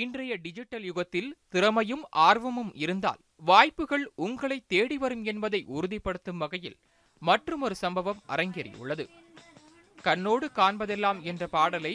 இன்றைய 0.00 0.36
டிஜிட்டல் 0.42 0.84
யுகத்தில் 0.84 1.30
திறமையும் 1.48 2.04
ஆர்வமும் 2.10 2.70
இருந்தால் 2.74 3.20
வாய்ப்புகள் 3.48 4.04
உங்களை 4.14 4.58
தேடி 4.66 4.96
வரும் 4.98 5.24
என்பதை 5.24 5.60
உறுதிப்படுத்தும் 5.68 6.36
வகையில் 6.36 6.76
மற்றுமொரு 7.22 7.74
சம்பவம் 7.74 8.22
அரங்கேறியுள்ளது. 8.28 9.04
கண்ணோடு 10.02 10.48
காண்பதெல்லாம் 10.54 11.20
என்ற 11.22 11.46
பாடலை 11.46 11.94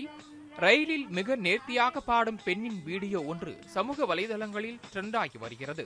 ரயிலில் 0.58 1.08
மிக 1.08 1.36
நேர்த்தியாக 1.36 2.00
பாடும் 2.00 2.40
பெண்ணின் 2.44 2.80
வீடியோ 2.84 3.20
ஒன்று 3.22 3.56
சமூக 3.66 4.06
வலைதளங்களில் 4.06 4.80
ட்ரெண்டாகி 4.94 5.40
வருகிறது. 5.40 5.86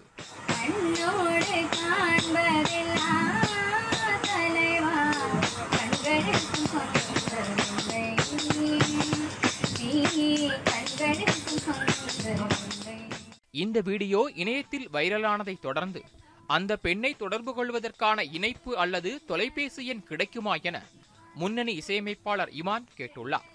இந்த 13.53 13.81
வீடியோ 13.81 14.19
இணையத்தில் 14.33 14.89
வைரலானதை 14.93 15.59
தொடர்ந்து 15.59 16.01
அந்த 16.47 16.77
பெண்ணை 16.77 17.13
தொடர்பு 17.13 17.51
கொள்வதற்கான 17.53 18.23
இணைப்பு 18.23 18.77
அல்லது 18.77 19.21
தொலைபேசி 19.27 19.85
எண் 19.85 20.03
கிடைக்குமா 20.03 20.53
என 20.55 20.77
முன்னணி 21.35 21.73
இசையமைப்பாளர் 21.73 22.51
இமான் 22.61 22.85
கேட்டுள்ளார். 22.97 23.49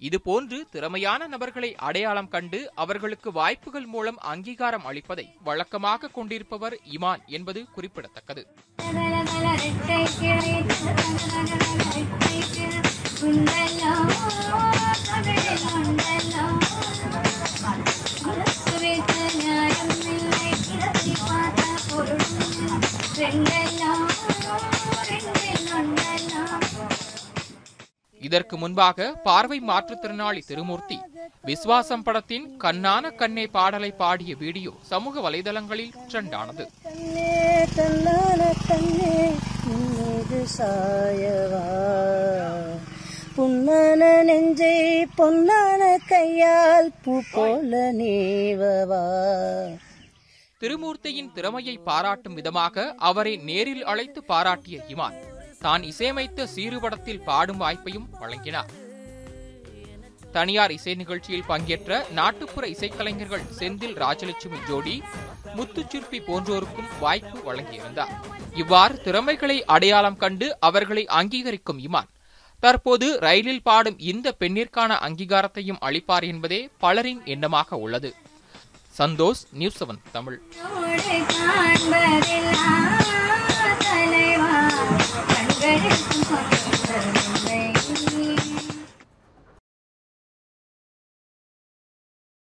இதுபோன்று 0.00 0.58
திறமையான 0.70 1.26
நபர்களை 1.26 1.74
அடையாளம் 1.88 2.28
கண்டு 2.28 2.60
அவர்களுக்கு 2.74 3.32
வாய்ப்புகள் 3.32 3.86
மூலம் 3.86 4.18
அங்கீகாரம் 4.18 4.86
அளிப்பதை 4.90 5.26
வழக்கமாக 5.42 6.08
கொண்டிருப்பவர் 6.08 6.76
இமான் 6.98 7.24
என்பது 7.26 7.62
குறிப்பிடத்தக்கது. 7.74 8.44
இதற்கு 28.20 28.56
முன்பாக 28.56 29.12
பார்வை 29.24 29.60
மாற்றுத்திறனாளி 29.60 30.40
திருமூர்த்தி 30.46 30.98
விஸ்வாசம் 31.44 32.04
படத்தின் 32.04 32.56
கண்ணான 32.58 33.10
கண்ணே 33.10 33.46
பாடலை 33.46 33.90
பாடிய 33.90 34.34
வீடியோ 34.38 34.72
சமூக 34.82 35.20
வலைதளங்களில் 35.20 35.94
ட்ரெண்டானது. 36.12 36.64
புன்னான 43.36 44.22
நெஞ்சை 44.22 45.06
பொன்னான 45.16 45.96
கையால் 46.08 46.92
பூ 47.04 47.22
போல 47.32 47.92
நீவவா? 47.92 49.04
திருமூர்த்தியின் 50.62 51.30
திறமையை 51.36 51.76
பாராட்டும் 51.86 52.36
விதமாக 52.38 52.94
அவரை 53.08 53.32
நேரில் 53.48 53.84
அழைத்து 53.92 54.20
பாராட்டிய 54.28 54.76
இமான் 54.92 55.16
தான் 55.64 55.82
இசையமைத்த 55.82 56.46
சீறுபடத்தில் 56.54 57.24
பாடும் 57.28 57.60
வாய்ப்பையும் 57.62 58.06
வழங்கினார். 58.20 58.70
தனியார் 60.36 60.72
இசை 60.76 60.94
நிகழ்ச்சியில் 61.00 61.48
பங்கேற்ற 61.50 62.06
நாட்டுப்புற 62.18 62.64
இசைக்கலைஞர்கள் 62.74 63.48
செந்தில் 63.58 63.98
ராஜலட்சுமி 64.04 64.58
ஜோடி 64.68 65.02
முத்துச்சிற்பி 65.56 66.20
போன்றோருக்கும் 66.28 66.90
வாய்ப்பு 67.00 67.38
வழங்கியிருந்தார். 67.48 68.14
இவ்வாறு 68.62 68.96
திறமைகளை 69.06 69.64
அடையாளம் 69.64 70.20
கண்டு 70.24 70.48
அவர்களை 70.68 71.06
அங்கீகரிக்கும் 71.20 71.82
இமான் 71.88 72.10
தற்போது 72.60 73.06
ரயிலில் 73.18 73.64
பாடும் 73.68 73.98
இந்த 73.98 74.36
பெண்ணிற்கான 74.40 74.92
அங்கீகாரத்தையும் 75.08 75.82
அளிப்பார் 75.88 76.26
என்பதே 76.32 76.68
பலரின் 76.78 77.22
எண்ணமாக 77.34 77.78
உள்ளது. 77.86 78.12
Santhosh 78.98 79.42
news 79.52 79.84
seven 79.84 80.00
Tamil. 80.12 80.38